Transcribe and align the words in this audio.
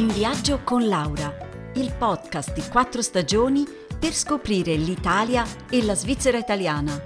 In 0.00 0.08
viaggio 0.08 0.64
con 0.64 0.88
Laura, 0.88 1.36
il 1.74 1.92
podcast 1.92 2.54
di 2.54 2.62
quattro 2.70 3.02
stagioni 3.02 3.66
per 3.98 4.14
scoprire 4.14 4.74
l'Italia 4.74 5.44
e 5.68 5.84
la 5.84 5.94
Svizzera 5.94 6.38
italiana. 6.38 6.98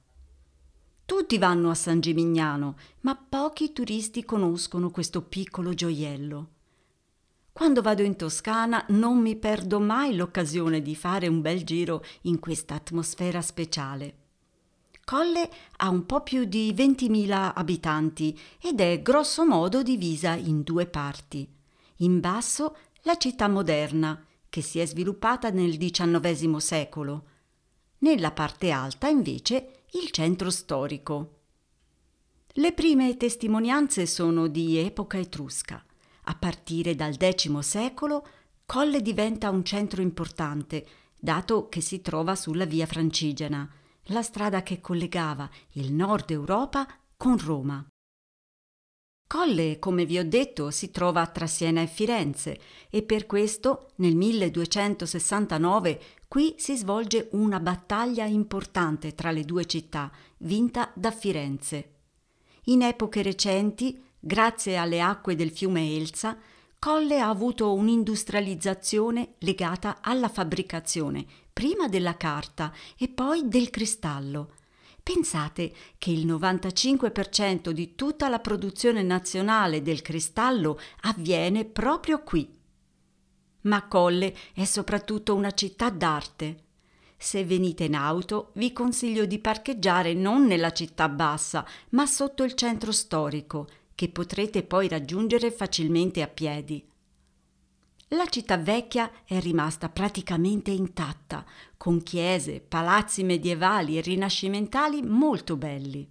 Tutti 1.05 1.37
vanno 1.37 1.69
a 1.69 1.75
San 1.75 1.99
Gimignano, 1.99 2.77
ma 3.01 3.15
pochi 3.15 3.73
turisti 3.73 4.23
conoscono 4.23 4.89
questo 4.89 5.21
piccolo 5.21 5.73
gioiello. 5.73 6.49
Quando 7.51 7.81
vado 7.81 8.01
in 8.01 8.15
Toscana 8.15 8.83
non 8.89 9.19
mi 9.19 9.35
perdo 9.35 9.79
mai 9.79 10.15
l'occasione 10.15 10.81
di 10.81 10.95
fare 10.95 11.27
un 11.27 11.41
bel 11.41 11.63
giro 11.63 12.03
in 12.21 12.39
questa 12.39 12.75
atmosfera 12.75 13.41
speciale. 13.41 14.17
Colle 15.03 15.49
ha 15.77 15.89
un 15.89 16.05
po' 16.05 16.21
più 16.21 16.45
di 16.45 16.73
20.000 16.73 17.51
abitanti 17.53 18.39
ed 18.59 18.79
è 18.79 19.01
grosso 19.01 19.45
modo 19.45 19.83
divisa 19.83 20.33
in 20.33 20.63
due 20.63 20.87
parti. 20.87 21.47
In 21.97 22.21
basso 22.21 22.77
la 23.01 23.17
città 23.17 23.49
moderna, 23.49 24.25
che 24.49 24.61
si 24.61 24.79
è 24.79 24.85
sviluppata 24.85 25.49
nel 25.49 25.77
XIX 25.77 26.55
secolo. 26.57 27.23
Nella 27.99 28.31
parte 28.31 28.71
alta 28.71 29.09
invece 29.09 29.82
il 29.95 30.09
centro 30.09 30.49
storico. 30.49 31.41
Le 32.53 32.73
prime 32.73 33.15
testimonianze 33.15 34.07
sono 34.07 34.47
di 34.47 34.77
epoca 34.77 35.19
etrusca. 35.19 35.83
A 36.23 36.35
partire 36.35 36.95
dal 36.95 37.15
X 37.15 37.59
secolo, 37.59 38.25
Colle 38.65 39.01
diventa 39.01 39.51
un 39.51 39.63
centro 39.63 40.01
importante, 40.01 40.87
dato 41.15 41.69
che 41.69 41.81
si 41.81 42.01
trova 42.01 42.35
sulla 42.35 42.65
via 42.65 42.87
Francigena, 42.87 43.69
la 44.05 44.23
strada 44.23 44.63
che 44.63 44.81
collegava 44.81 45.47
il 45.73 45.93
nord 45.93 46.31
Europa 46.31 46.87
con 47.15 47.37
Roma. 47.37 47.85
Colle, 49.33 49.79
come 49.79 50.05
vi 50.05 50.19
ho 50.19 50.23
detto, 50.23 50.69
si 50.69 50.91
trova 50.91 51.25
tra 51.25 51.47
Siena 51.47 51.81
e 51.81 51.87
Firenze 51.87 52.59
e 52.91 53.01
per 53.01 53.25
questo 53.25 53.89
nel 53.95 54.15
1269 54.15 56.01
qui 56.27 56.53
si 56.59 56.77
svolge 56.77 57.29
una 57.31 57.59
battaglia 57.59 58.25
importante 58.25 59.15
tra 59.15 59.31
le 59.31 59.43
due 59.43 59.65
città, 59.65 60.11
vinta 60.37 60.91
da 60.93 61.09
Firenze. 61.09 61.93
In 62.65 62.83
epoche 62.83 63.23
recenti, 63.23 63.99
grazie 64.19 64.77
alle 64.77 65.01
acque 65.01 65.35
del 65.35 65.49
fiume 65.49 65.95
Elsa, 65.95 66.37
Colle 66.77 67.19
ha 67.19 67.27
avuto 67.27 67.73
un'industrializzazione 67.73 69.33
legata 69.39 69.97
alla 70.01 70.29
fabbricazione 70.29 71.25
prima 71.51 71.87
della 71.87 72.17
carta 72.17 72.71
e 72.95 73.07
poi 73.07 73.47
del 73.47 73.71
cristallo 73.71 74.51
Pensate 75.03 75.73
che 75.97 76.11
il 76.11 76.25
95% 76.25 77.71
di 77.71 77.93
tutta 77.93 78.29
la 78.29 78.39
produzione 78.39 79.03
nazionale 79.03 79.81
del 79.81 80.01
cristallo 80.01 80.79
avviene 81.01 81.65
proprio 81.65 82.23
qui. 82.23 82.49
Ma 83.63 83.85
Colle 83.87 84.33
è 84.53 84.63
soprattutto 84.63 85.35
una 85.35 85.51
città 85.51 85.89
d'arte. 85.89 86.61
Se 87.17 87.43
venite 87.43 87.83
in 87.83 87.95
auto, 87.95 88.51
vi 88.53 88.71
consiglio 88.71 89.25
di 89.25 89.39
parcheggiare 89.39 90.13
non 90.13 90.45
nella 90.45 90.71
città 90.71 91.09
bassa, 91.09 91.65
ma 91.89 92.05
sotto 92.05 92.43
il 92.43 92.53
centro 92.53 92.93
storico, 92.93 93.67
che 93.95 94.07
potrete 94.07 94.63
poi 94.63 94.87
raggiungere 94.87 95.51
facilmente 95.51 96.21
a 96.21 96.27
piedi. 96.27 96.85
La 98.13 98.27
città 98.27 98.57
vecchia 98.57 99.09
è 99.25 99.39
rimasta 99.39 99.89
praticamente 99.89 100.69
intatta, 100.69 101.43
con 101.77 102.03
chiese, 102.03 102.61
palazzi 102.61 103.23
medievali 103.23 103.97
e 103.97 104.01
rinascimentali 104.01 105.01
molto 105.01 105.57
belli. 105.57 106.07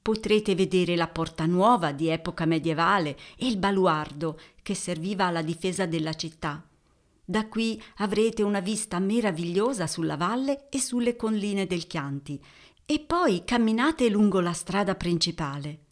Potrete 0.00 0.54
vedere 0.54 0.94
la 0.94 1.08
porta 1.08 1.44
nuova 1.44 1.90
di 1.90 2.08
epoca 2.08 2.44
medievale 2.44 3.18
e 3.36 3.48
il 3.48 3.56
baluardo 3.56 4.38
che 4.62 4.74
serviva 4.74 5.24
alla 5.24 5.42
difesa 5.42 5.86
della 5.86 6.14
città. 6.14 6.64
Da 7.24 7.48
qui 7.48 7.82
avrete 7.96 8.44
una 8.44 8.60
vista 8.60 9.00
meravigliosa 9.00 9.88
sulla 9.88 10.16
valle 10.16 10.68
e 10.68 10.78
sulle 10.78 11.16
colline 11.16 11.66
del 11.66 11.88
Chianti 11.88 12.40
e 12.86 13.00
poi 13.00 13.42
camminate 13.44 14.08
lungo 14.08 14.38
la 14.38 14.52
strada 14.52 14.94
principale. 14.94 15.86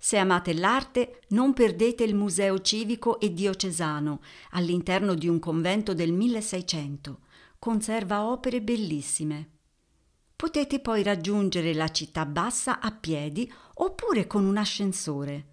Se 0.00 0.16
amate 0.16 0.54
l'arte, 0.54 1.22
non 1.30 1.52
perdete 1.52 2.04
il 2.04 2.14
Museo 2.14 2.60
Civico 2.60 3.18
e 3.18 3.32
Diocesano, 3.32 4.20
all'interno 4.52 5.14
di 5.14 5.26
un 5.26 5.40
convento 5.40 5.92
del 5.92 6.12
1600. 6.12 7.20
Conserva 7.58 8.28
opere 8.28 8.62
bellissime. 8.62 9.50
Potete 10.36 10.78
poi 10.78 11.02
raggiungere 11.02 11.74
la 11.74 11.88
città 11.88 12.24
bassa 12.24 12.78
a 12.78 12.92
piedi 12.92 13.52
oppure 13.74 14.28
con 14.28 14.44
un 14.44 14.56
ascensore. 14.56 15.46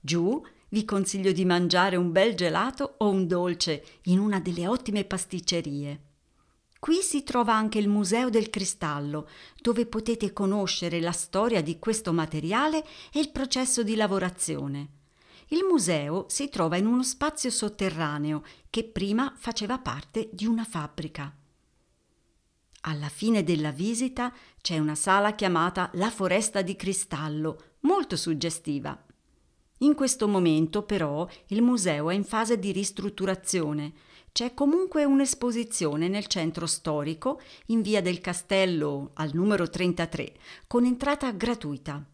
Giù 0.00 0.42
vi 0.70 0.84
consiglio 0.84 1.30
di 1.30 1.44
mangiare 1.44 1.94
un 1.94 2.10
bel 2.10 2.34
gelato 2.34 2.96
o 2.98 3.08
un 3.08 3.28
dolce 3.28 3.84
in 4.06 4.18
una 4.18 4.40
delle 4.40 4.66
ottime 4.66 5.04
pasticcerie. 5.04 6.13
Qui 6.84 7.00
si 7.00 7.22
trova 7.22 7.54
anche 7.54 7.78
il 7.78 7.88
Museo 7.88 8.28
del 8.28 8.50
Cristallo, 8.50 9.26
dove 9.58 9.86
potete 9.86 10.34
conoscere 10.34 11.00
la 11.00 11.12
storia 11.12 11.62
di 11.62 11.78
questo 11.78 12.12
materiale 12.12 12.84
e 13.10 13.20
il 13.20 13.30
processo 13.30 13.82
di 13.82 13.96
lavorazione. 13.96 14.88
Il 15.46 15.64
museo 15.66 16.26
si 16.28 16.50
trova 16.50 16.76
in 16.76 16.84
uno 16.84 17.02
spazio 17.02 17.48
sotterraneo 17.48 18.44
che 18.68 18.84
prima 18.84 19.32
faceva 19.34 19.78
parte 19.78 20.28
di 20.30 20.44
una 20.44 20.64
fabbrica. 20.64 21.34
Alla 22.82 23.08
fine 23.08 23.42
della 23.42 23.70
visita 23.70 24.30
c'è 24.60 24.76
una 24.76 24.94
sala 24.94 25.34
chiamata 25.34 25.88
La 25.94 26.10
Foresta 26.10 26.60
di 26.60 26.76
Cristallo, 26.76 27.76
molto 27.80 28.14
suggestiva. 28.14 29.02
In 29.78 29.94
questo 29.94 30.28
momento 30.28 30.82
però 30.82 31.26
il 31.46 31.62
museo 31.62 32.10
è 32.10 32.14
in 32.14 32.24
fase 32.24 32.58
di 32.58 32.72
ristrutturazione 32.72 34.12
c'è 34.34 34.52
comunque 34.52 35.04
un'esposizione 35.04 36.08
nel 36.08 36.26
centro 36.26 36.66
storico 36.66 37.40
in 37.66 37.82
via 37.82 38.02
del 38.02 38.20
Castello 38.20 39.12
al 39.14 39.30
numero 39.32 39.70
33 39.70 40.32
con 40.66 40.84
entrata 40.84 41.30
gratuita. 41.30 42.04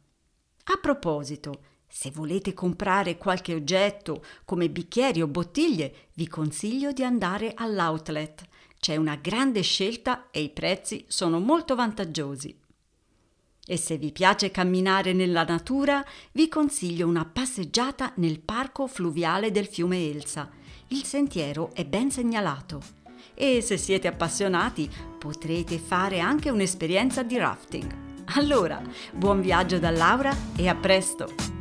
A 0.65 0.79
proposito, 0.83 1.63
se 1.89 2.11
volete 2.11 2.53
comprare 2.53 3.17
qualche 3.17 3.55
oggetto 3.55 4.23
come 4.45 4.69
bicchieri 4.69 5.23
o 5.23 5.29
bottiglie, 5.29 6.09
vi 6.13 6.29
consiglio 6.29 6.93
di 6.93 7.03
andare 7.03 7.55
all'outlet. 7.55 8.47
C'è 8.79 8.97
una 8.97 9.17
grande 9.17 9.63
scelta 9.63 10.29
e 10.31 10.43
i 10.43 10.51
prezzi 10.51 11.07
sono 11.09 11.41
molto 11.41 11.75
vantaggiosi. 11.75 12.55
E 13.71 13.77
se 13.77 13.99
vi 13.99 14.11
piace 14.11 14.51
camminare 14.51 15.13
nella 15.13 15.45
natura, 15.45 16.05
vi 16.33 16.49
consiglio 16.49 17.07
una 17.07 17.25
passeggiata 17.25 18.13
nel 18.17 18.41
parco 18.41 18.89
fluviale 18.89 19.53
del 19.53 19.67
fiume 19.67 20.11
Elsa 20.11 20.51
il 20.93 21.05
sentiero 21.05 21.71
è 21.73 21.85
ben 21.85 22.11
segnalato 22.11 22.83
e 23.35 23.61
se 23.61 23.77
siete 23.77 24.09
appassionati 24.09 24.91
potrete 25.19 25.79
fare 25.79 26.19
anche 26.19 26.51
un'esperienza 26.51 27.23
di 27.23 27.37
rafting. 27.37 28.25
Allora, 28.35 28.83
buon 29.13 29.41
viaggio 29.41 29.79
da 29.79 29.91
Laura 29.91 30.35
e 30.57 30.69
a 30.69 30.75
presto! 30.75 31.60